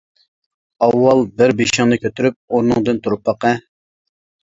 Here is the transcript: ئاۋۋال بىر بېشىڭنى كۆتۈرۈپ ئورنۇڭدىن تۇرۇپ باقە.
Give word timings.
ئاۋۋال 0.85 1.21
بىر 1.43 1.55
بېشىڭنى 1.61 2.01
كۆتۈرۈپ 2.07 2.41
ئورنۇڭدىن 2.59 3.07
تۇرۇپ 3.07 3.27
باقە. 3.33 3.57